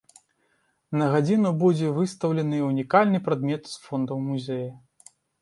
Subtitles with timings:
[1.01, 4.73] На гадзіну будзе выстаўлены ўнікальны прадмет з фондаў музея.